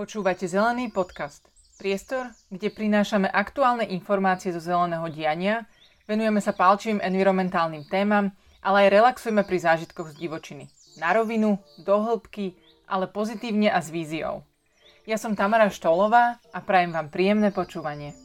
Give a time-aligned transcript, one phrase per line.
[0.00, 1.44] Počúvate Zelený podcast.
[1.76, 5.68] Priestor, kde prinášame aktuálne informácie zo zeleného diania,
[6.08, 8.32] venujeme sa palčivým environmentálnym témam,
[8.64, 10.72] ale aj relaxujeme pri zážitkoch z divočiny.
[10.96, 12.56] Na rovinu, do hĺbky,
[12.88, 14.40] ale pozitívne a s víziou.
[15.04, 18.16] Ja som Tamara Štolová a prajem vám príjemné počúvanie.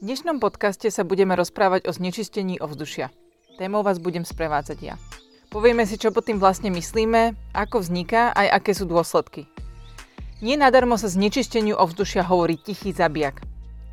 [0.00, 3.12] V dnešnom podcaste sa budeme rozprávať o znečistení ovzdušia.
[3.60, 4.96] Témou vás budem sprevádzať ja.
[5.52, 9.52] Povieme si, čo pod tým vlastne myslíme, ako vzniká, aj aké sú dôsledky.
[10.44, 13.40] Nie nadarmo sa znečisteniu ovzdušia hovorí tichý zabijak.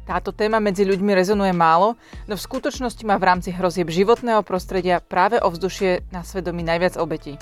[0.04, 1.96] Táto téma medzi ľuďmi rezonuje málo,
[2.28, 7.40] no v skutočnosti má v rámci hrozieb životného prostredia práve ovzdušie na svedomí najviac obetí.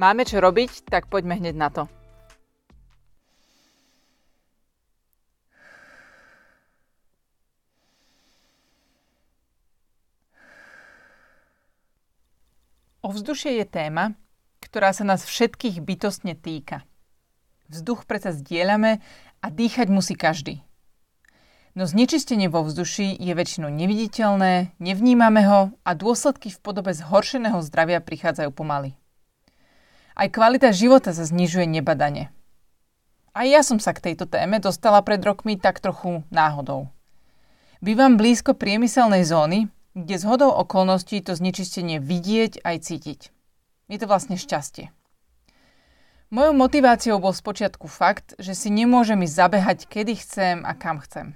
[0.00, 1.84] Máme čo robiť, tak poďme hneď na to.
[13.04, 14.16] Ovzdušie je téma,
[14.64, 16.88] ktorá sa nás všetkých bytostne týka.
[17.68, 19.04] Vzduch predsa zdieľame
[19.44, 20.64] a dýchať musí každý.
[21.76, 28.02] No znečistenie vo vzduši je väčšinou neviditeľné, nevnímame ho a dôsledky v podobe zhoršeného zdravia
[28.02, 28.96] prichádzajú pomaly.
[30.18, 32.34] Aj kvalita života sa znižuje nebadane.
[33.30, 36.90] A ja som sa k tejto téme dostala pred rokmi tak trochu náhodou.
[37.78, 43.20] Bývam blízko priemyselnej zóny, kde z hodou okolností to znečistenie vidieť aj cítiť.
[43.86, 44.90] Je to vlastne šťastie.
[46.28, 51.32] Mojou motiváciou bol spočiatku fakt, že si nemôžem ísť zabehať kedy chcem a kam chcem.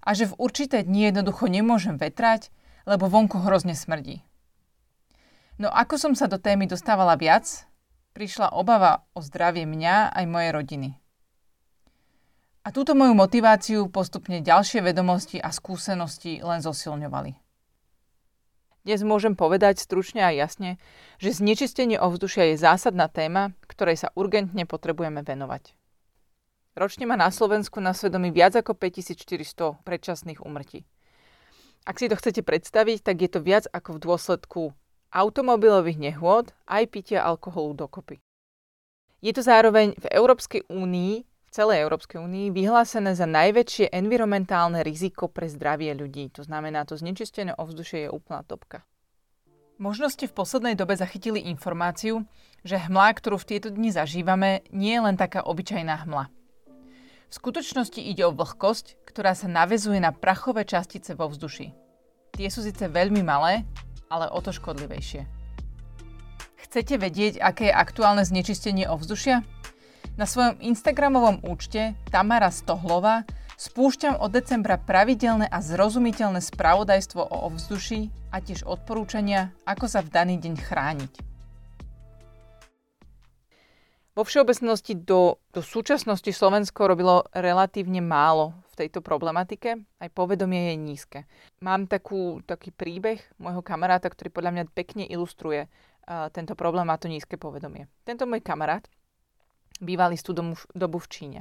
[0.00, 2.48] A že v určité dni jednoducho nemôžem vetrať,
[2.88, 4.24] lebo vonku hrozne smrdí.
[5.60, 7.68] No ako som sa do témy dostávala viac,
[8.16, 10.90] prišla obava o zdravie mňa aj mojej rodiny.
[12.64, 17.45] A túto moju motiváciu postupne ďalšie vedomosti a skúsenosti len zosilňovali.
[18.86, 20.78] Dnes môžem povedať stručne a jasne,
[21.18, 25.74] že znečistenie ovzdušia je zásadná téma, ktorej sa urgentne potrebujeme venovať.
[26.78, 30.86] Ročne má na Slovensku na svedomí viac ako 5400 predčasných umrtí.
[31.82, 34.62] Ak si to chcete predstaviť, tak je to viac ako v dôsledku
[35.10, 38.22] automobilových nehôd aj pitia alkoholu dokopy.
[39.18, 45.48] Je to zároveň v Európskej únii celej Európskej únii vyhlásené za najväčšie environmentálne riziko pre
[45.48, 46.28] zdravie ľudí.
[46.36, 48.84] To znamená, to znečistené ovzdušie je úplná topka.
[49.80, 52.28] Možno ste v poslednej dobe zachytili informáciu,
[52.60, 56.28] že hmla, ktorú v tieto dni zažívame, nie je len taká obyčajná hmla.
[57.26, 61.72] V skutočnosti ide o vlhkosť, ktorá sa navezuje na prachové častice vo vzduši.
[62.36, 63.64] Tie sú síce veľmi malé,
[64.12, 65.24] ale o to škodlivejšie.
[66.68, 69.44] Chcete vedieť, aké je aktuálne znečistenie ovzdušia?
[70.16, 73.28] Na svojom Instagramovom účte Tamara Stohlova
[73.60, 80.08] spúšťam od decembra pravidelné a zrozumiteľné spravodajstvo o ovzduší a tiež odporúčania, ako sa v
[80.08, 81.12] daný deň chrániť.
[84.16, 90.74] Vo všeobecnosti do, do súčasnosti Slovensko robilo relatívne málo v tejto problematike, aj povedomie je
[90.80, 91.18] nízke.
[91.60, 96.96] Mám takú, taký príbeh môjho kamaráta, ktorý podľa mňa pekne ilustruje uh, tento problém a
[96.96, 97.92] to nízke povedomie.
[98.08, 98.88] Tento môj kamarát
[99.80, 100.32] bývali tú
[100.74, 101.40] dobu v Číne.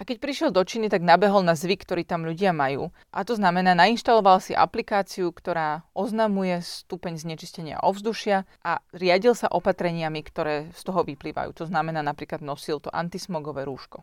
[0.00, 2.88] A keď prišiel do Číny, tak nabehol na zvyk, ktorý tam ľudia majú.
[3.12, 10.24] A to znamená, nainštaloval si aplikáciu, ktorá oznamuje stupeň znečistenia ovzdušia a riadil sa opatreniami,
[10.24, 11.52] ktoré z toho vyplývajú.
[11.52, 14.00] To znamená, napríklad nosil to antismogové rúško.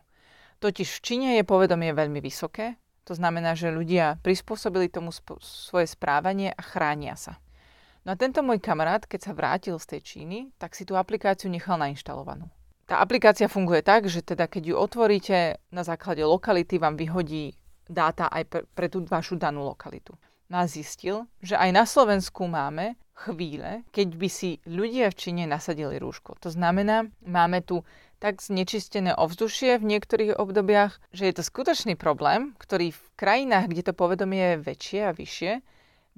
[0.62, 5.90] Totiž v Číne je povedomie veľmi vysoké, to znamená, že ľudia prispôsobili tomu sp- svoje
[5.90, 7.42] správanie a chránia sa.
[8.06, 11.50] No a tento môj kamarát, keď sa vrátil z tej Číny, tak si tú aplikáciu
[11.50, 12.46] nechal nainštalovanú.
[12.88, 17.52] Tá aplikácia funguje tak, že teda keď ju otvoríte, na základe lokality vám vyhodí
[17.84, 20.16] dáta aj pre, pre tú vašu danú lokalitu.
[20.48, 25.44] No a zistil, že aj na Slovensku máme chvíle, keď by si ľudia v Číne
[25.44, 26.40] nasadili rúško.
[26.40, 27.84] To znamená, máme tu
[28.24, 33.82] tak znečistené ovzdušie v niektorých obdobiach, že je to skutočný problém, ktorý v krajinách, kde
[33.84, 35.52] to povedomie je väčšie a vyššie,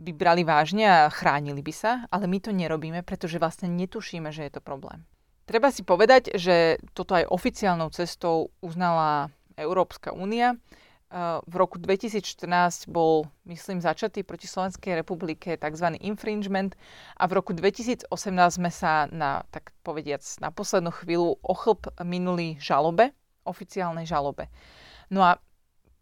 [0.00, 4.47] by brali vážne a chránili by sa, ale my to nerobíme, pretože vlastne netušíme, že
[4.47, 5.02] je to problém.
[5.50, 10.55] Treba si povedať, že toto aj oficiálnou cestou uznala Európska únia.
[11.43, 15.99] V roku 2014 bol, myslím, začatý proti Slovenskej republike tzv.
[16.06, 16.79] infringement
[17.19, 18.06] a v roku 2018
[18.62, 23.11] sme sa na, tak povediac, na poslednú chvíľu ochlb minuli žalobe,
[23.43, 24.46] oficiálnej žalobe.
[25.11, 25.43] No a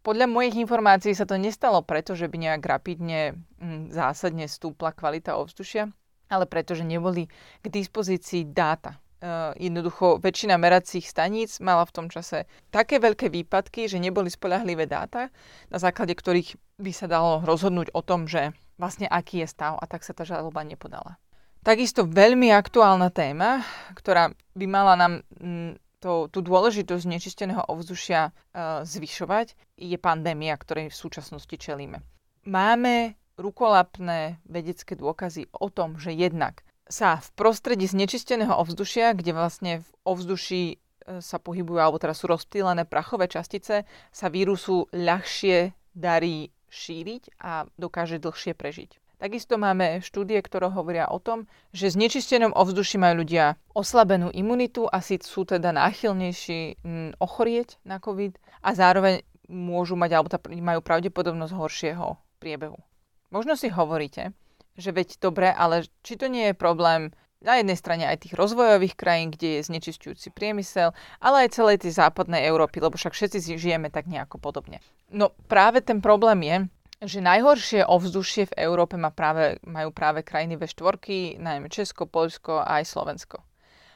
[0.05, 5.41] podľa mojich informácií sa to nestalo preto, že by nejak rapidne m, zásadne stúpla kvalita
[5.41, 5.89] ovzdušia,
[6.29, 7.25] ale preto, že neboli
[7.65, 13.91] k dispozícii dáta Uh, jednoducho väčšina meracích staníc mala v tom čase také veľké výpadky,
[13.91, 15.27] že neboli spolahlivé dáta,
[15.67, 19.83] na základe ktorých by sa dalo rozhodnúť o tom, že vlastne aký je stav a
[19.91, 21.19] tak sa tá žaloba nepodala.
[21.67, 23.59] Takisto veľmi aktuálna téma,
[23.91, 30.95] ktorá by mala nám m, to, tú dôležitosť znečisteného ovzdušia uh, zvyšovať, je pandémia, ktorej
[30.95, 31.99] v súčasnosti čelíme.
[32.47, 39.73] Máme rukolapné vedecké dôkazy o tom, že jednak sa v prostredí znečisteného ovzdušia, kde vlastne
[39.85, 40.75] v ovzduší e,
[41.21, 48.17] sa pohybujú, alebo teraz sú rozptýlené prachové častice, sa vírusu ľahšie darí šíriť a dokáže
[48.17, 48.97] dlhšie prežiť.
[49.19, 51.43] Takisto máme štúdie, ktoré hovoria o tom,
[51.75, 56.79] že v znečistenom ovzduši majú ľudia oslabenú imunitu a si sú teda náchylnejší
[57.19, 60.31] ochorieť na COVID a zároveň môžu mať alebo
[60.63, 62.79] majú pravdepodobnosť horšieho priebehu.
[63.27, 64.31] Možno si hovoríte,
[64.79, 68.99] že veď dobre, ale či to nie je problém na jednej strane aj tých rozvojových
[68.99, 70.91] krajín, kde je znečistujúci priemysel,
[71.23, 74.83] ale aj celej tej západnej Európy, lebo však všetci žijeme tak nejako podobne.
[75.11, 76.57] No práve ten problém je,
[76.99, 82.83] že najhoršie ovzdušie v Európe má práve, majú práve krajiny V4, najmä Česko, Poľsko a
[82.83, 83.48] aj Slovensko.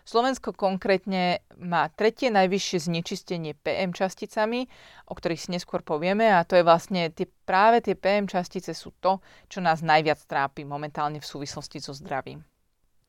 [0.04, 4.68] Slovensko konkrétne má tretie najvyššie znečistenie PM časticami,
[5.08, 8.92] o ktorých si neskôr povieme a to je vlastne tie, práve tie PM častice sú
[9.00, 12.44] to, čo nás najviac trápi momentálne v súvislosti so zdravím.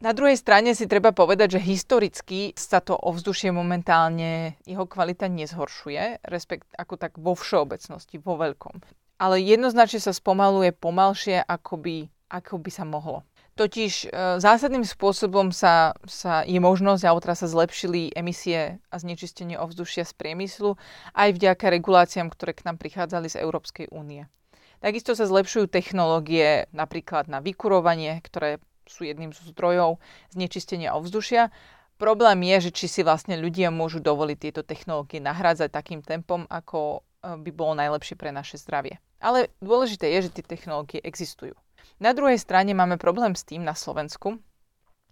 [0.02, 6.26] Na druhej strane si treba povedať, že historicky sa to ovzdušie momentálne, jeho kvalita nezhoršuje,
[6.26, 11.96] respekt ako tak vo všeobecnosti, vo veľkom ale jednoznačne sa spomaluje pomalšie, ako by,
[12.28, 13.22] ako by sa mohlo.
[13.54, 19.54] Totiž e, zásadným spôsobom sa, sa je možnosť, alebo teraz sa zlepšili emisie a znečistenie
[19.54, 20.74] ovzdušia z priemyslu,
[21.14, 24.26] aj vďaka reguláciám, ktoré k nám prichádzali z Európskej únie.
[24.82, 30.02] Takisto sa zlepšujú technológie napríklad na vykurovanie, ktoré sú jedným zo zdrojov
[30.34, 31.48] znečistenia ovzdušia.
[31.96, 37.06] Problém je, že či si vlastne ľudia môžu dovoliť tieto technológie nahrádzať takým tempom, ako
[37.24, 39.00] E, by bolo najlepšie pre naše zdravie.
[39.24, 41.56] Ale dôležité je, že tie technológie existujú.
[42.02, 44.42] Na druhej strane máme problém s tým na Slovensku,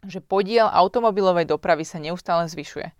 [0.02, 2.90] že podiel automobilovej dopravy sa neustále zvyšuje.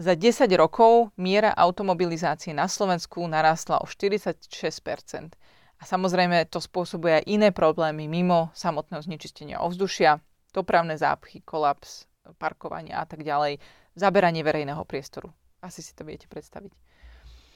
[0.00, 5.38] Za 10 rokov miera automobilizácie na Slovensku narastla o 46%
[5.78, 10.18] A samozrejme to spôsobuje aj iné problémy mimo samotného znečistenia ovzdušia,
[10.50, 13.58] dopravné zápchy, kolaps, parkovania a tak ďalej,
[13.94, 15.30] zaberanie verejného priestoru.
[15.62, 16.72] Asi si to viete predstaviť.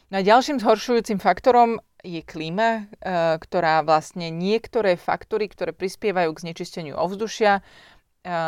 [0.06, 2.82] No a ďalším zhoršujúcim faktorom je klíma, e,
[3.42, 7.62] ktorá vlastne niektoré faktory, ktoré prispievajú k znečisteniu ovzdušia, e,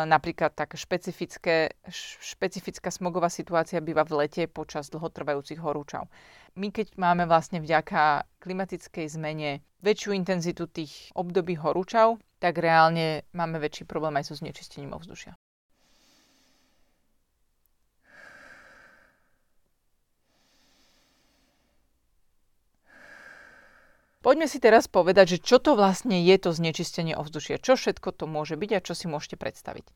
[0.07, 1.75] napríklad tak špecifické,
[2.23, 6.07] špecifická smogová situácia býva v lete počas dlhotrvajúcich horúčav.
[6.55, 13.59] My keď máme vlastne vďaka klimatickej zmene väčšiu intenzitu tých období horúčav, tak reálne máme
[13.59, 15.35] väčší problém aj so znečistením ovzdušia.
[24.19, 28.27] Poďme si teraz povedať, že čo to vlastne je to znečistenie ovzdušia, čo všetko to
[28.27, 29.87] môže byť a čo si môžete predstaviť.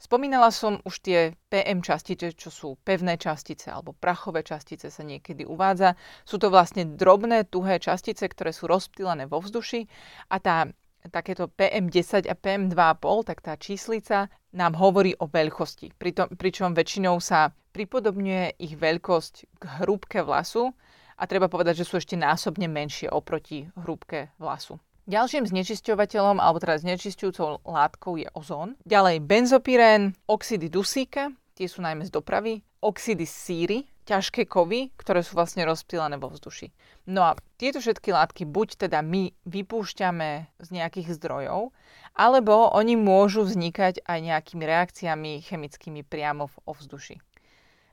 [0.00, 1.18] Spomínala som už tie
[1.52, 5.96] PM častice, čo sú pevné častice alebo prachové častice sa niekedy uvádza.
[6.24, 9.88] Sú to vlastne drobné, tuhé častice, ktoré sú rozptýlené vo vzduši
[10.32, 10.72] a tá
[11.12, 15.92] takéto PM10 a PM2,5, tak tá číslica nám hovorí o veľkosti.
[15.96, 20.72] Pritom, pričom väčšinou sa pripodobňuje ich veľkosť k hrúbke vlasu,
[21.16, 24.76] a treba povedať, že sú ešte násobne menšie oproti hrúbke vlasu.
[25.06, 28.74] Ďalším znečisťovateľom, alebo teda znečisťujúcou látkou je ozón.
[28.82, 35.34] Ďalej benzopyrén, oxidy dusíka, tie sú najmä z dopravy, oxidy síry, ťažké kovy, ktoré sú
[35.34, 36.70] vlastne rozptýlené vo vzduši.
[37.10, 40.30] No a tieto všetky látky buď teda my vypúšťame
[40.62, 41.74] z nejakých zdrojov,
[42.14, 47.16] alebo oni môžu vznikať aj nejakými reakciami chemickými priamo v ovzduši.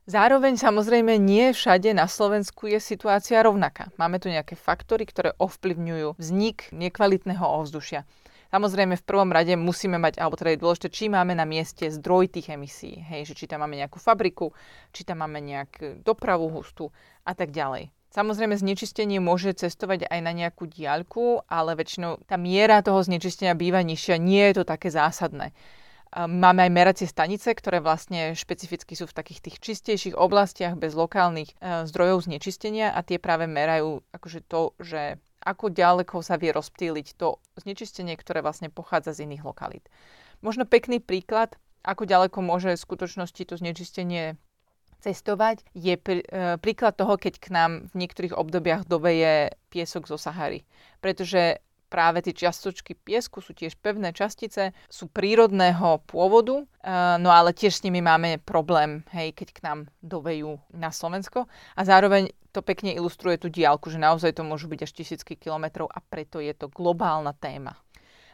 [0.03, 3.87] Zároveň samozrejme nie všade na Slovensku je situácia rovnaká.
[3.95, 8.03] Máme tu nejaké faktory, ktoré ovplyvňujú vznik nekvalitného ovzdušia.
[8.51, 12.35] Samozrejme v prvom rade musíme mať, alebo teda je dôležité, či máme na mieste zdroj
[12.35, 12.99] tých emisí.
[12.99, 14.51] Hej, že či tam máme nejakú fabriku,
[14.91, 16.91] či tam máme nejakú dopravu hustú
[17.23, 17.87] a tak ďalej.
[18.11, 23.79] Samozrejme, znečistenie môže cestovať aj na nejakú diaľku, ale väčšinou tá miera toho znečistenia býva
[23.79, 24.19] nižšia.
[24.19, 25.55] Nie je to také zásadné.
[26.13, 31.57] Máme aj meracie stanice, ktoré vlastne špecificky sú v takých tých čistejších oblastiach bez lokálnych
[31.57, 37.17] e, zdrojov znečistenia a tie práve merajú akože to, že ako ďaleko sa vie rozptýliť
[37.17, 39.89] to znečistenie, ktoré vlastne pochádza z iných lokalít.
[40.45, 44.37] Možno pekný príklad, ako ďaleko môže v skutočnosti to znečistenie
[45.01, 50.21] cestovať, je pr- e, príklad toho, keď k nám v niektorých obdobiach doveje piesok zo
[50.21, 50.61] Sahary.
[51.01, 51.57] Pretože
[51.93, 57.77] práve tie čiastočky piesku sú tiež pevné častice, sú prírodného pôvodu, eh, no ale tiež
[57.77, 61.45] s nimi máme problém, hej, keď k nám dovejú na Slovensko.
[61.77, 65.85] A zároveň to pekne ilustruje tú diálku, že naozaj to môžu byť až tisícky kilometrov
[65.93, 67.77] a preto je to globálna téma.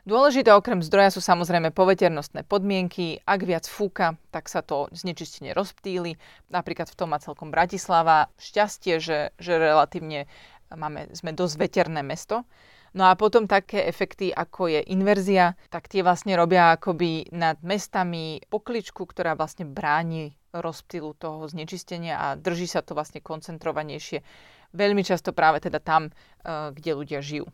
[0.08, 3.20] Dôležité okrem zdroja sú samozrejme poveternostné podmienky.
[3.28, 6.16] Ak viac fúka, tak sa to znečistenie rozptýli.
[6.50, 10.26] Napríklad v tom má celkom Bratislava šťastie, že, že relatívne
[10.72, 12.48] máme, sme dosť veterné mesto.
[12.94, 18.42] No a potom také efekty, ako je inverzia, tak tie vlastne robia akoby nad mestami
[18.50, 24.26] pokličku, ktorá vlastne bráni rozptýlu toho znečistenia a drží sa to vlastne koncentrovanejšie.
[24.74, 27.46] Veľmi často práve teda tam, eh, kde ľudia žijú.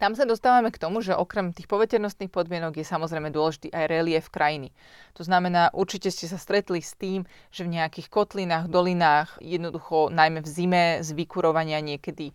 [0.00, 4.32] Tam sa dostávame k tomu, že okrem tých poveternostných podmienok je samozrejme dôležitý aj relief
[4.32, 4.72] krajiny.
[5.12, 10.40] To znamená, určite ste sa stretli s tým, že v nejakých kotlinách, dolinách, jednoducho najmä
[10.40, 12.32] v zime z vykurovania niekedy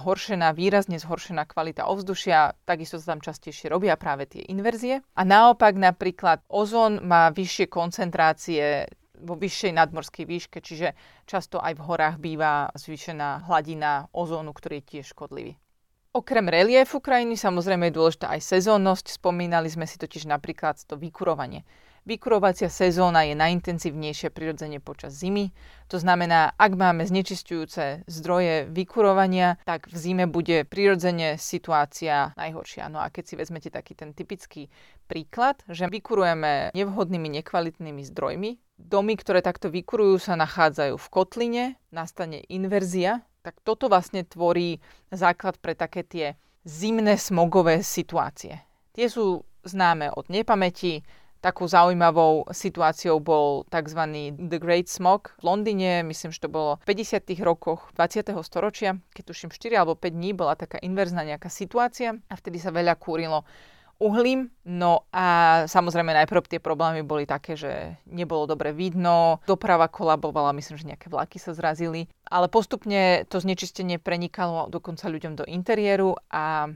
[0.00, 5.04] zhoršená, výrazne zhoršená kvalita ovzdušia, takisto sa tam častejšie robia práve tie inverzie.
[5.16, 8.88] A naopak napríklad ozón má vyššie koncentrácie
[9.22, 10.98] vo vyššej nadmorskej výške, čiže
[11.30, 15.54] často aj v horách býva zvýšená hladina ozónu, ktorý je tiež škodlivý.
[16.12, 19.16] Okrem reliefu krajiny samozrejme je dôležitá aj sezónnosť.
[19.16, 21.64] Spomínali sme si totiž napríklad to vykurovanie.
[22.02, 25.54] Vykurovacia sezóna je najintenzívnejšia prirodzene počas zimy.
[25.86, 32.90] To znamená, ak máme znečistujúce zdroje vykurovania, tak v zime bude prirodzene situácia najhoršia.
[32.90, 34.66] No a keď si vezmete taký ten typický
[35.06, 38.50] príklad, že vykurujeme nevhodnými, nekvalitnými zdrojmi,
[38.82, 44.78] domy, ktoré takto vykurujú, sa nachádzajú v kotline, nastane inverzia tak toto vlastne tvorí
[45.10, 46.26] základ pre také tie
[46.62, 48.62] zimné smogové situácie.
[48.94, 51.02] Tie sú známe od nepamäti.
[51.42, 53.98] Takou zaujímavou situáciou bol tzv.
[54.38, 57.18] The Great Smog v Londýne, myslím, že to bolo v 50.
[57.42, 58.30] rokoch 20.
[58.46, 62.70] storočia, keď tuším 4 alebo 5 dní bola taká inverzná nejaká situácia a vtedy sa
[62.70, 63.42] veľa kúrilo
[63.98, 64.54] uhlím.
[64.62, 65.26] No a
[65.66, 71.10] samozrejme najprv tie problémy boli také, že nebolo dobre vidno, doprava kolabovala, myslím, že nejaké
[71.10, 76.70] vlaky sa zrazili, ale postupne to znečistenie prenikalo dokonca ľuďom do interiéru a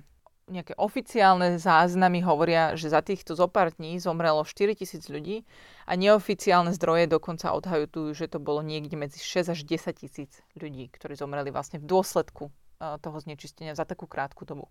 [0.46, 5.42] nejaké oficiálne záznamy hovoria, že za týchto zopár dní zomrelo 4 tisíc ľudí
[5.90, 10.86] a neoficiálne zdroje dokonca odhajujú, že to bolo niekde medzi 6 až 10 tisíc ľudí,
[10.94, 14.70] ktorí zomreli vlastne v dôsledku eh, toho znečistenia za takú krátku dobu.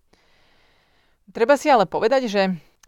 [1.28, 2.42] Treba si ale povedať, že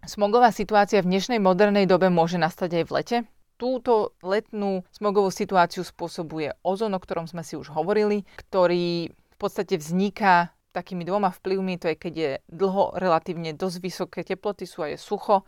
[0.09, 3.17] smogová situácia v dnešnej modernej dobe môže nastať aj v lete.
[3.59, 9.75] Túto letnú smogovú situáciu spôsobuje ozon, o ktorom sme si už hovorili, ktorý v podstate
[9.75, 14.95] vzniká takými dvoma vplyvmi, to je keď je dlho relatívne dosť vysoké teploty, sú aj
[15.03, 15.43] sucho,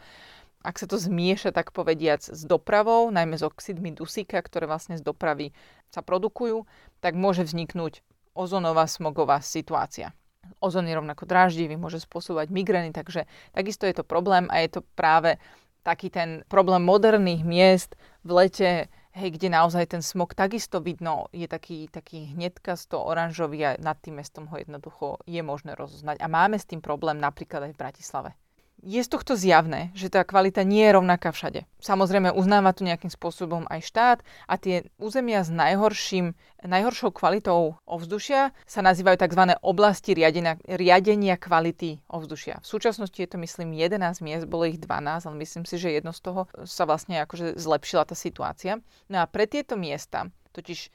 [0.60, 5.02] ak sa to zmieša, tak povediac, s dopravou, najmä s oxidmi dusíka, ktoré vlastne z
[5.06, 5.56] dopravy
[5.88, 6.68] sa produkujú,
[7.00, 8.04] tak môže vzniknúť
[8.36, 10.12] ozonová smogová situácia.
[10.60, 13.24] Ozon je rovnako dráždivý, môže spôsobovať migrény, takže
[13.56, 15.40] takisto je to problém a je to práve
[15.80, 18.70] taký ten problém moderných miest v lete,
[19.14, 24.22] hej, kde naozaj ten smog takisto vidno, je taký, taký hnedkasto oranžový a nad tým
[24.22, 26.22] mestom ho jednoducho je možné rozoznať.
[26.22, 28.30] A máme s tým problém napríklad aj v Bratislave
[28.80, 31.68] je z tohto zjavné, že tá kvalita nie je rovnaká všade.
[31.84, 34.18] Samozrejme uznáva tu nejakým spôsobom aj štát
[34.48, 36.32] a tie územia s najhorším,
[36.64, 39.42] najhoršou kvalitou ovzdušia sa nazývajú tzv.
[39.60, 42.64] oblasti riadenia, riadenia kvality ovzdušia.
[42.64, 46.16] V súčasnosti je to myslím 11 miest, bolo ich 12, ale myslím si, že jedno
[46.16, 48.80] z toho sa vlastne akože zlepšila tá situácia.
[49.12, 50.88] No a pre tieto miesta totiž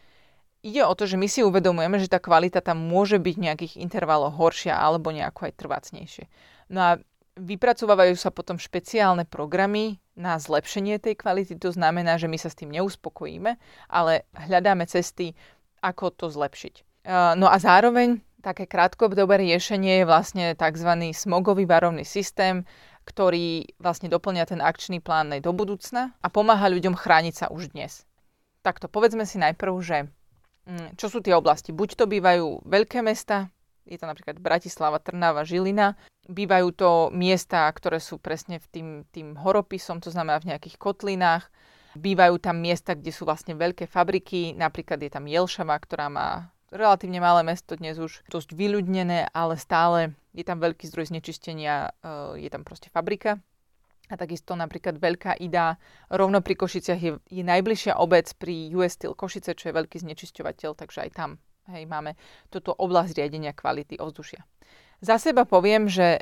[0.66, 3.74] ide o to, že my si uvedomujeme, že tá kvalita tam môže byť v nejakých
[3.78, 6.26] intervaloch horšia alebo nejako aj trvácnejšie.
[6.74, 6.92] No a
[7.36, 11.60] Vypracovávajú sa potom špeciálne programy na zlepšenie tej kvality.
[11.60, 13.60] To znamená, že my sa s tým neuspokojíme,
[13.92, 15.36] ale hľadáme cesty,
[15.84, 17.06] ako to zlepšiť.
[17.36, 20.90] No a zároveň také krátkodobé riešenie je vlastne tzv.
[21.12, 22.64] smogový varovný systém,
[23.06, 27.74] ktorý vlastne doplňa ten akčný plán aj do budúcna a pomáha ľuďom chrániť sa už
[27.74, 28.06] dnes.
[28.66, 29.98] Takto povedzme si najprv, že
[30.66, 31.70] mm, čo sú tie oblasti.
[31.70, 33.54] Buď to bývajú veľké mesta,
[33.86, 35.94] je to napríklad Bratislava, Trnava, Žilina.
[36.26, 41.48] Bývajú to miesta, ktoré sú presne v tým, tým horopisom, to znamená v nejakých kotlinách.
[41.96, 47.24] Bývajú tam miesta, kde sú vlastne veľké fabriky, napríklad je tam Jelšava, ktorá má relatívne
[47.24, 52.50] malé mesto, dnes už dosť vyľudnené, ale stále je tam veľký zdroj znečistenia, eh, je
[52.52, 53.40] tam proste fabrika.
[54.06, 55.82] A takisto napríklad Veľká Ida,
[56.14, 60.78] rovno pri Košiciach je, je najbližšia obec pri US Steel Košice, čo je veľký znečisťovateľ,
[60.78, 61.30] takže aj tam
[61.66, 62.14] Hej, máme
[62.54, 64.46] túto oblasť riadenia kvality ovzdušia.
[65.02, 66.22] Za seba poviem, že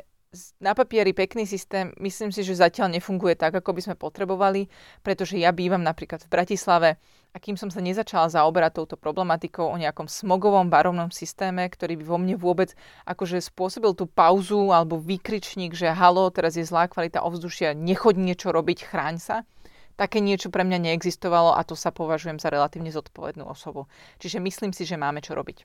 [0.58, 4.66] na papieri pekný systém, myslím si, že zatiaľ nefunguje tak, ako by sme potrebovali,
[5.06, 6.90] pretože ja bývam napríklad v Bratislave
[7.30, 12.04] a kým som sa nezačala zaoberať touto problematikou o nejakom smogovom barovnom systéme, ktorý by
[12.04, 12.74] vo mne vôbec
[13.06, 18.50] akože spôsobil tú pauzu alebo výkričník, že halo, teraz je zlá kvalita ovzdušia, nechoď niečo
[18.50, 19.36] robiť, chráň sa,
[19.94, 23.86] Také niečo pre mňa neexistovalo a to sa považujem za relatívne zodpovednú osobu.
[24.18, 25.62] Čiže myslím si, že máme čo robiť.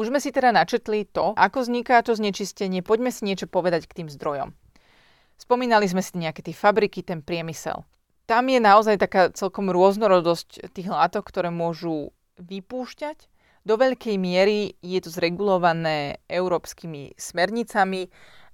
[0.00, 4.02] Už sme si teda načetli to, ako vzniká to znečistenie, poďme si niečo povedať k
[4.02, 4.56] tým zdrojom.
[5.36, 7.84] Spomínali sme si nejaké tie fabriky, ten priemysel.
[8.24, 13.29] Tam je naozaj taká celkom rôznorodosť tých látok, ktoré môžu vypúšťať
[13.60, 18.08] do veľkej miery je to zregulované európskymi smernicami,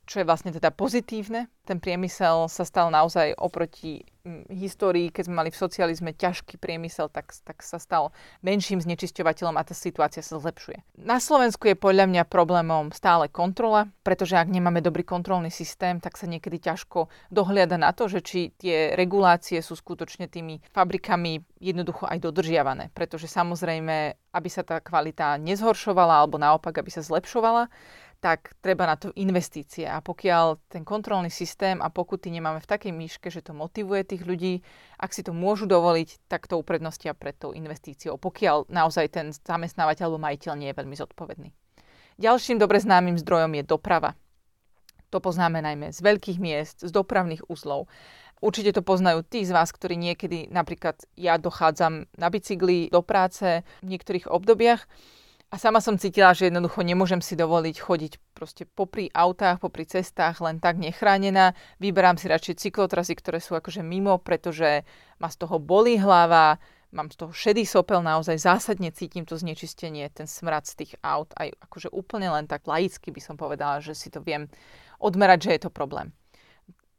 [0.07, 1.47] čo je vlastne teda pozitívne.
[1.63, 4.03] Ten priemysel sa stal naozaj oproti
[4.51, 8.11] histórii, keď sme mali v socializme ťažký priemysel, tak, tak sa stal
[8.43, 10.83] menším znečisťovateľom a tá situácia sa zlepšuje.
[11.01, 16.19] Na Slovensku je podľa mňa problémom stále kontrola, pretože ak nemáme dobrý kontrolný systém, tak
[16.19, 22.07] sa niekedy ťažko dohliada na to, že či tie regulácie sú skutočne tými fabrikami jednoducho
[22.07, 22.91] aj dodržiavané.
[22.93, 27.73] Pretože samozrejme, aby sa tá kvalita nezhoršovala alebo naopak, aby sa zlepšovala,
[28.27, 29.87] tak treba na to investície.
[29.87, 34.27] A pokiaľ ten kontrolný systém a pokuty nemáme v takej míške, že to motivuje tých
[34.27, 34.67] ľudí,
[34.99, 40.11] ak si to môžu dovoliť, tak to uprednostia pred tou investíciou, pokiaľ naozaj ten zamestnávateľ
[40.11, 41.55] alebo majiteľ nie je veľmi zodpovedný.
[42.19, 44.19] Ďalším dobre známym zdrojom je doprava.
[45.15, 47.87] To poznáme najmä z veľkých miest, z dopravných uzlov.
[48.43, 53.63] Určite to poznajú tí z vás, ktorí niekedy, napríklad ja dochádzam na bicykli do práce
[53.87, 54.83] v niektorých obdobiach
[55.57, 60.45] a sama som cítila, že jednoducho nemôžem si dovoliť chodiť proste popri autách, popri cestách,
[60.45, 61.57] len tak nechránená.
[61.81, 64.85] Vyberám si radšej cyklotrasy, ktoré sú akože mimo, pretože
[65.17, 66.61] ma z toho bolí hlava,
[66.93, 71.33] mám z toho šedý sopel, naozaj zásadne cítim to znečistenie, ten smrad z tých aut,
[71.41, 74.53] aj akože úplne len tak laicky by som povedala, že si to viem
[75.01, 76.13] odmerať, že je to problém.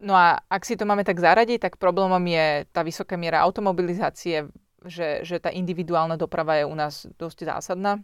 [0.02, 4.50] No a ak si to máme tak zaradiť, tak problémom je tá vysoká miera automobilizácie,
[4.82, 8.02] že, že tá individuálna doprava je u nás dosť zásadná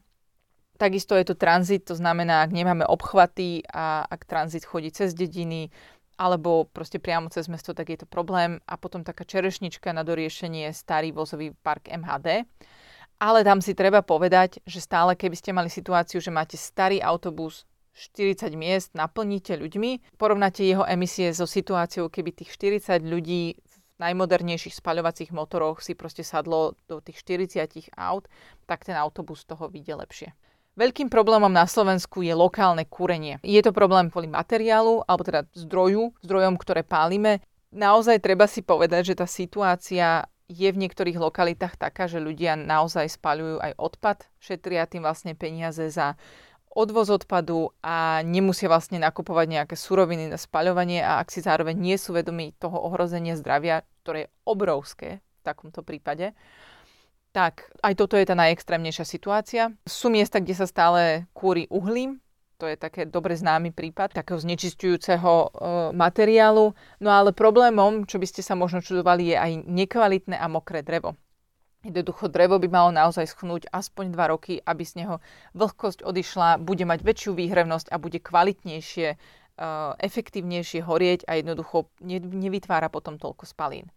[0.83, 5.71] Takisto je to tranzit, to znamená, ak nemáme obchvaty a ak tranzit chodí cez dediny
[6.19, 8.59] alebo proste priamo cez mesto, tak je to problém.
[8.67, 12.43] A potom taká čerešnička na doriešenie starý vozový park MHD.
[13.15, 17.63] Ale tam si treba povedať, že stále keby ste mali situáciu, že máte starý autobus,
[17.95, 24.83] 40 miest, naplníte ľuďmi, porovnáte jeho emisie so situáciou, keby tých 40 ľudí v najmodernejších
[24.83, 28.27] spaľovacích motoroch si proste sadlo do tých 40 aut,
[28.67, 30.29] tak ten autobus toho vyjde lepšie.
[30.73, 33.37] Veľkým problémom na Slovensku je lokálne kúrenie.
[33.45, 37.45] Je to problém kvôli materiálu, alebo teda zdroju, zdrojom, ktoré pálime.
[37.69, 43.05] Naozaj treba si povedať, že tá situácia je v niektorých lokalitách taká, že ľudia naozaj
[43.05, 46.17] spaľujú aj odpad, šetria tým vlastne peniaze za
[46.73, 52.01] odvoz odpadu a nemusia vlastne nakupovať nejaké suroviny na spaľovanie a ak si zároveň nie
[52.01, 56.33] sú vedomí toho ohrozenia zdravia, ktoré je obrovské v takomto prípade,
[57.33, 59.73] tak aj toto je tá najextrémnejšia situácia.
[59.89, 62.21] Sú miesta, kde sa stále kúri uhlím,
[62.61, 65.47] to je také dobre známy prípad takého znečistujúceho e,
[65.91, 66.71] materiálu.
[67.03, 71.19] No ale problémom, čo by ste sa možno čudovali, je aj nekvalitné a mokré drevo.
[71.83, 75.19] Jednoducho drevo by malo naozaj schnúť aspoň 2 roky, aby z neho
[75.51, 79.17] vlhkosť odišla, bude mať väčšiu výhrevnosť a bude kvalitnejšie, e,
[79.99, 83.91] efektívnejšie horieť a jednoducho ne, nevytvára potom toľko spalín.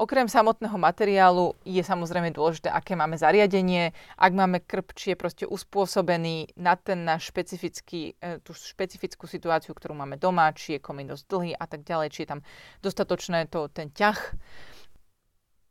[0.00, 3.92] Okrem samotného materiálu je samozrejme dôležité, aké máme zariadenie.
[4.16, 9.76] Ak máme krp, či je proste uspôsobený na ten náš špecifický, e, tú špecifickú situáciu,
[9.76, 12.40] ktorú máme doma, či je komín dosť dlhý a tak ďalej, či je tam
[12.80, 14.16] dostatočné to, ten ťah.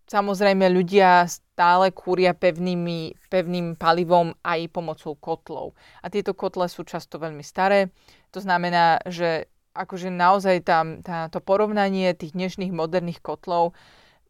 [0.06, 5.74] Samozrejme, ľudia stále kúria pevnými, pevným palivom aj pomocou kotlov.
[6.06, 7.90] A tieto kotle sú často veľmi staré.
[8.30, 13.74] To znamená, že akože naozaj tam to porovnanie tých dnešných moderných kotlov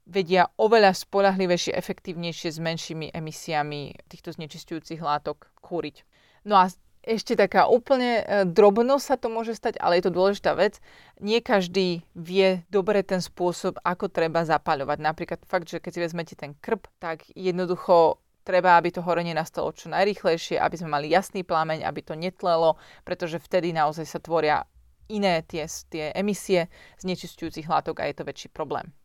[0.10, 6.02] vedia oveľa spolahlivejšie, efektívnejšie s menšími emisiami týchto znečistujúcich látok kúriť.
[6.50, 6.74] No a
[7.06, 10.84] ešte taká úplne e, drobno sa to môže stať, ale je to dôležitá vec.
[11.24, 14.98] Nie každý vie dobre ten spôsob, ako treba zapaľovať.
[15.00, 19.72] Napríklad fakt, že keď si vezmete ten krp, tak jednoducho treba, aby to horenie nastalo
[19.72, 22.76] čo najrýchlejšie, aby sme mali jasný plameň, aby to netlelo,
[23.08, 24.66] pretože vtedy naozaj sa tvoria
[25.08, 26.68] iné tie, tie emisie
[27.00, 28.99] znečistujúcich látok a je to väčší problém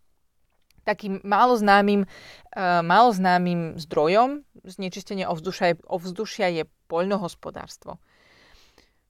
[0.85, 8.01] takým málo známym, uh, málo známym zdrojom znečistenia ovzdušia je, ovzdušia je poľnohospodárstvo.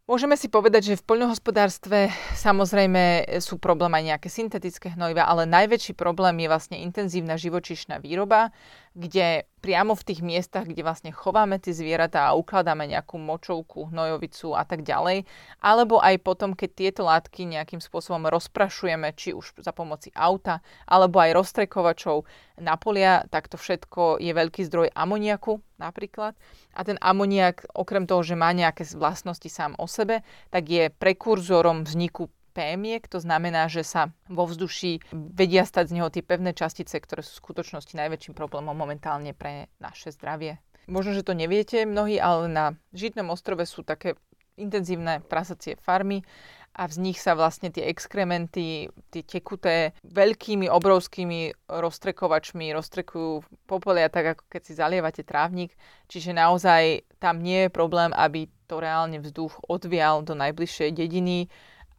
[0.04, 5.96] Môžeme si povedať, že v poľnohospodárstve samozrejme sú problém aj nejaké syntetické hnojiva, ale najväčší
[5.96, 8.52] problém je vlastne intenzívna živočíšna výroba,
[8.94, 14.54] kde priamo v tých miestach, kde vlastne chováme tie zvieratá a ukladáme nejakú močovku, hnojovicu
[14.54, 15.26] a tak ďalej,
[15.58, 21.18] alebo aj potom, keď tieto látky nejakým spôsobom rozprašujeme, či už za pomoci auta, alebo
[21.18, 22.22] aj roztrekovačov
[22.62, 26.38] na polia, tak to všetko je veľký zdroj amoniaku napríklad.
[26.78, 30.22] A ten amoniak, okrem toho, že má nejaké vlastnosti sám o sebe,
[30.54, 36.08] tak je prekurzorom vzniku pémiek, to znamená, že sa vo vzduší vedia stať z neho
[36.08, 40.62] tie pevné častice, ktoré sú v skutočnosti najväčším problémom momentálne pre naše zdravie.
[40.86, 42.64] Možno, že to neviete mnohí, ale na
[42.94, 44.14] Žitnom ostrove sú také
[44.54, 46.22] intenzívne prasacie farmy
[46.74, 54.38] a z nich sa vlastne tie exkrementy, tie tekuté, veľkými, obrovskými roztrekovačmi roztrekujú popolia, tak
[54.38, 55.78] ako keď si zalievate trávnik.
[56.10, 61.46] Čiže naozaj tam nie je problém, aby to reálne vzduch odvial do najbližšej dediny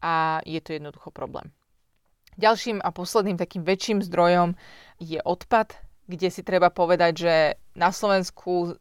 [0.02, 1.52] a je to jednoducho problém.
[2.36, 4.60] Ďalším a posledným takým väčším zdrojom
[5.00, 5.72] je odpad,
[6.06, 7.36] kde si treba povedať, že
[7.74, 8.78] na Slovensku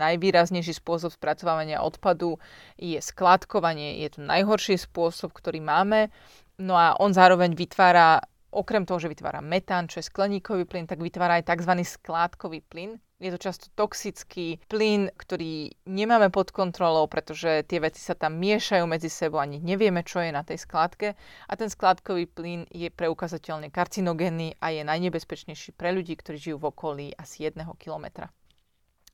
[0.00, 2.38] najvýraznejší spôsob spracovania odpadu
[2.78, 4.00] je skladkovanie.
[4.04, 6.12] Je to najhorší spôsob, ktorý máme.
[6.60, 8.20] No a on zároveň vytvára,
[8.52, 11.72] okrem toho, že vytvára metán, čo je skleníkový plyn, tak vytvára aj tzv.
[11.84, 13.00] skládkový plyn.
[13.20, 18.88] Je to často toxický plyn, ktorý nemáme pod kontrolou, pretože tie veci sa tam miešajú
[18.88, 21.12] medzi sebou, ani nevieme, čo je na tej skládke.
[21.44, 26.72] A ten skládkový plyn je preukazateľne karcinogénny a je najnebezpečnejší pre ľudí, ktorí žijú v
[26.72, 28.32] okolí asi jedného kilometra.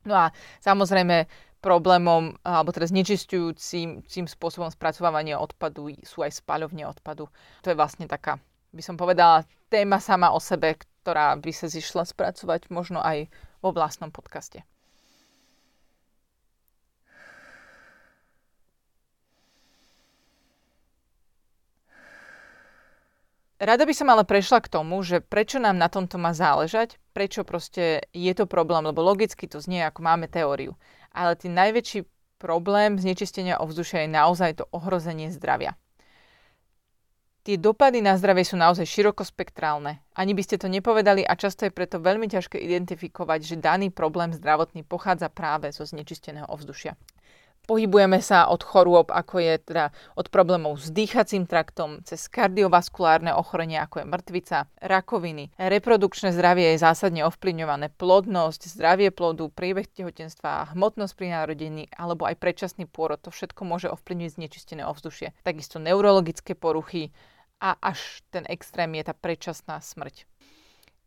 [0.06, 0.30] No a
[0.62, 1.26] samozrejme
[1.58, 7.26] problémom, alebo teda znečistujúcim tým spôsobom spracovávania odpadu sú aj spaľovne odpadu.
[7.66, 8.38] To je vlastne taká,
[8.70, 13.26] by som povedala, téma sama o sebe, ktorá by sa zišla spracovať možno aj
[13.60, 14.64] vo vlastnom podcaste.
[23.56, 27.40] Rada by som ale prešla k tomu, že prečo nám na tomto má záležať, prečo
[27.40, 30.76] proste je to problém, lebo logicky to znie, ako máme teóriu.
[31.08, 32.04] Ale ten najväčší
[32.36, 35.72] problém znečistenia ovzdušia je naozaj to ohrozenie zdravia.
[37.46, 40.02] Tie dopady na zdravie sú naozaj širokospektrálne.
[40.18, 44.34] Ani by ste to nepovedali a často je preto veľmi ťažké identifikovať, že daný problém
[44.34, 46.98] zdravotný pochádza práve zo znečisteného ovzdušia.
[47.66, 53.86] Pohybujeme sa od chorôb, ako je teda od problémov s dýchacím traktom, cez kardiovaskulárne ochorenia,
[53.86, 55.50] ako je mŕtvica, rakoviny.
[55.58, 62.38] Reprodukčné zdravie je zásadne ovplyvňované plodnosť, zdravie plodu, priebeh tehotenstva, hmotnosť pri narodení alebo aj
[62.38, 63.22] predčasný pôrod.
[63.26, 65.34] To všetko môže ovplyvniť znečistené ovzdušie.
[65.42, 67.10] Takisto neurologické poruchy
[67.60, 70.28] a až ten extrém je tá predčasná smrť.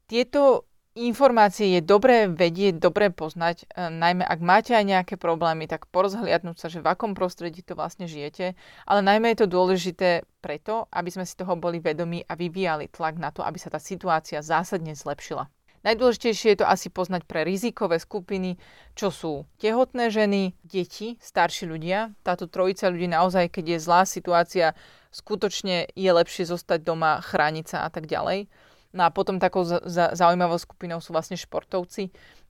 [0.10, 0.66] Tieto
[0.98, 6.58] informácie je dobré vedieť, dobré poznať, e, najmä ak máte aj nejaké problémy, tak porozhliadnúť
[6.58, 8.58] sa, že v akom prostredí to vlastne žijete,
[8.90, 10.10] ale najmä je to dôležité
[10.42, 13.78] preto, aby sme si toho boli vedomí a vyvíjali tlak na to, aby sa tá
[13.78, 15.48] situácia zásadne zlepšila.
[15.80, 18.60] Najdôležitejšie je to asi poznať pre rizikové skupiny,
[19.00, 22.12] čo sú tehotné ženy, deti, starší ľudia.
[22.20, 24.76] Táto trojica ľudí naozaj, keď je zlá situácia,
[25.10, 28.50] skutočne je lepšie zostať doma, chrániť sa a tak ďalej.
[28.89, 29.62] No a potom takou
[29.93, 32.10] zaujímavou skupinou sú vlastne športovci.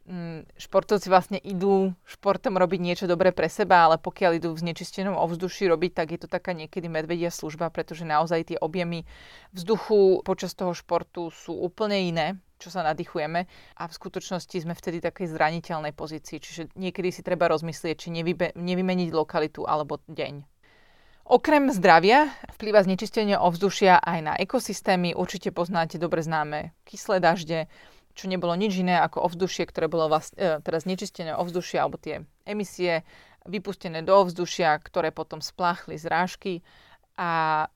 [0.10, 5.14] Mm, športovci vlastne idú športom robiť niečo dobré pre seba, ale pokiaľ idú v znečistenom
[5.14, 9.04] ovzduši robiť, tak je to taká niekedy medvedia služba, pretože naozaj tie objemy
[9.52, 13.46] vzduchu počas toho športu sú úplne iné, čo sa nadýchujeme
[13.78, 18.58] a v skutočnosti sme vtedy takej zraniteľnej pozícii, čiže niekedy si treba rozmyslieť, či nevybe,
[18.58, 20.59] nevymeniť lokalitu alebo deň.
[21.30, 25.14] Okrem zdravia vplyva znečistenie ovzdušia aj na ekosystémy.
[25.14, 27.70] Určite poznáte dobre známe kyslé dažde,
[28.18, 32.26] čo nebolo nič iné ako ovzdušie, ktoré bolo vlast, e, teda znečistené ovzdušia alebo tie
[32.50, 33.06] emisie
[33.46, 36.54] vypustené do ovzdušia, ktoré potom spláchli z rážky
[37.14, 37.70] a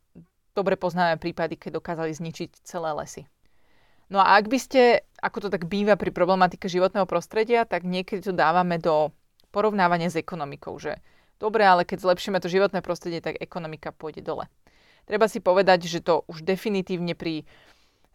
[0.58, 3.30] dobre poznáme prípady, keď dokázali zničiť celé lesy.
[4.10, 8.26] No a ak by ste, ako to tak býva pri problematike životného prostredia, tak niekedy
[8.26, 9.13] to dávame do
[9.54, 10.98] porovnávania s ekonomikou, že
[11.41, 14.46] Dobre, ale keď zlepšíme to životné prostredie, tak ekonomika pôjde dole.
[15.04, 17.43] Treba si povedať, že to už definitívne pri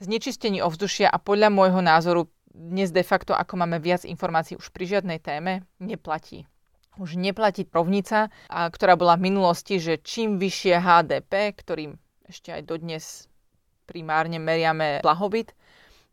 [0.01, 4.99] znečistení ovzdušia a podľa môjho názoru dnes de facto, ako máme viac informácií už pri
[4.99, 6.49] žiadnej téme, neplatí.
[6.99, 11.91] Už neplatí rovnica, ktorá bola v minulosti, že čím vyššie HDP, ktorým
[12.27, 13.31] ešte aj dodnes
[13.87, 15.55] primárne meriame blahobyt,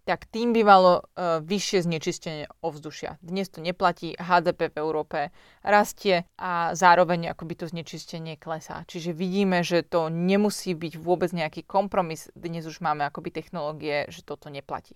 [0.05, 3.17] tak tým bývalo uh, vyššie znečistenie ovzdušia.
[3.25, 5.19] Dnes to neplatí, HDP v Európe
[5.65, 8.85] rastie a zároveň akoby to znečistenie klesá.
[8.85, 12.29] Čiže vidíme, že to nemusí byť vôbec nejaký kompromis.
[12.37, 14.93] Dnes už máme akoby technológie, že toto neplatí.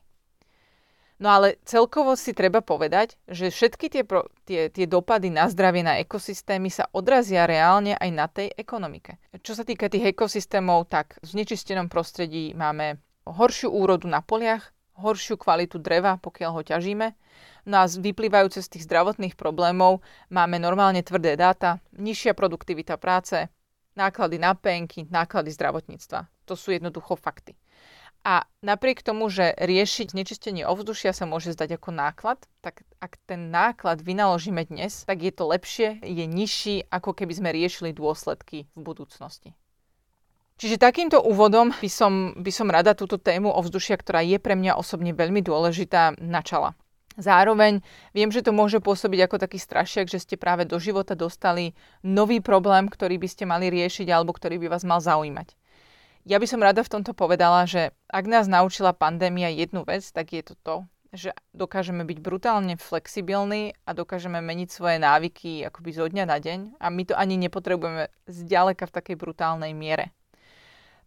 [1.19, 5.83] No ale celkovo si treba povedať, že všetky tie, pro, tie, tie dopady na zdravie,
[5.83, 9.19] na ekosystémy sa odrazia reálne aj na tej ekonomike.
[9.43, 15.39] Čo sa týka tých ekosystémov, tak v znečistenom prostredí máme horšiu úrodu na poliach, horšiu
[15.39, 17.07] kvalitu dreva, pokiaľ ho ťažíme.
[17.65, 23.47] No a vyplývajúce z tých zdravotných problémov máme normálne tvrdé dáta, nižšia produktivita práce,
[23.95, 26.27] náklady na penky, náklady zdravotníctva.
[26.47, 27.55] To sú jednoducho fakty.
[28.27, 33.47] A napriek tomu, že riešiť znečistenie ovzdušia sa môže zdať ako náklad, tak ak ten
[33.47, 38.81] náklad vynaložíme dnes, tak je to lepšie, je nižší, ako keby sme riešili dôsledky v
[38.83, 39.55] budúcnosti.
[40.59, 44.75] Čiže takýmto úvodom by som, by som rada túto tému ovzdušia, ktorá je pre mňa
[44.75, 46.75] osobne veľmi dôležitá, načala.
[47.15, 47.79] Zároveň
[48.11, 52.43] viem, že to môže pôsobiť ako taký strašiak, že ste práve do života dostali nový
[52.43, 55.55] problém, ktorý by ste mali riešiť alebo ktorý by vás mal zaujímať.
[56.27, 60.35] Ja by som rada v tomto povedala, že ak nás naučila pandémia jednu vec, tak
[60.35, 60.75] je to to,
[61.15, 66.59] že dokážeme byť brutálne flexibilní a dokážeme meniť svoje návyky akoby zo dňa na deň
[66.83, 70.11] a my to ani nepotrebujeme zďaleka v takej brutálnej miere.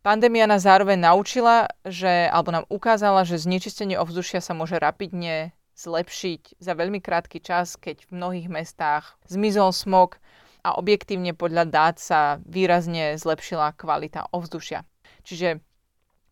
[0.03, 6.59] Pandémia nás zároveň naučila, že, alebo nám ukázala, že znečistenie ovzdušia sa môže rapidne zlepšiť
[6.59, 10.19] za veľmi krátky čas, keď v mnohých mestách zmizol smog
[10.67, 14.83] a objektívne podľa dát sa výrazne zlepšila kvalita ovzdušia.
[15.23, 15.63] Čiže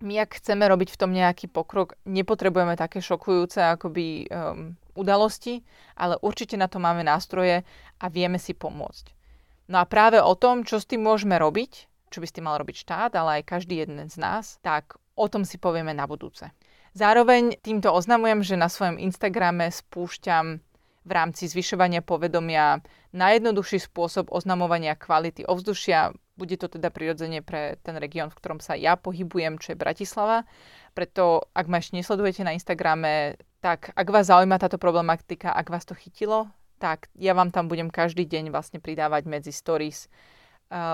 [0.02, 5.62] my, ak chceme robiť v tom nejaký pokrok, nepotrebujeme také šokujúce akoby um, udalosti,
[5.94, 7.62] ale určite na to máme nástroje
[8.02, 9.14] a vieme si pomôcť.
[9.70, 12.58] No a práve o tom, čo s tým môžeme robiť, čo by s tým mal
[12.58, 16.50] robiť štát, ale aj každý jeden z nás, tak o tom si povieme na budúce.
[16.90, 20.58] Zároveň týmto oznamujem, že na svojom Instagrame spúšťam
[21.06, 22.82] v rámci zvyšovania povedomia
[23.14, 26.12] najjednoduchší spôsob oznamovania kvality ovzdušia.
[26.34, 30.44] Bude to teda prirodzene pre ten región, v ktorom sa ja pohybujem, čo je Bratislava.
[30.92, 35.84] Preto, ak ma ešte nesledujete na Instagrame, tak ak vás zaujíma táto problematika, ak vás
[35.86, 36.48] to chytilo,
[36.80, 40.08] tak ja vám tam budem každý deň vlastne pridávať medzi stories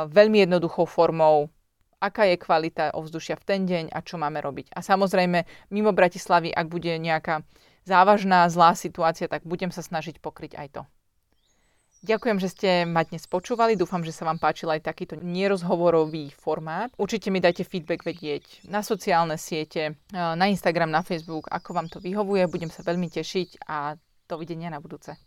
[0.09, 1.53] veľmi jednoduchou formou
[2.01, 4.73] aká je kvalita ovzdušia v ten deň a čo máme robiť.
[4.77, 7.43] A samozrejme, mimo Bratislavy, ak bude nejaká
[7.89, 10.83] závažná, zlá situácia, tak budem sa snažiť pokryť aj to.
[12.07, 13.75] Ďakujem, že ste ma dnes počúvali.
[13.75, 16.93] Dúfam, že sa vám páčil aj takýto nerozhovorový formát.
[17.01, 21.99] Určite mi dajte feedback vedieť na sociálne siete, na Instagram, na Facebook, ako vám to
[21.99, 22.47] vyhovuje.
[22.47, 25.19] Budem sa veľmi tešiť a dovidenia na budúce.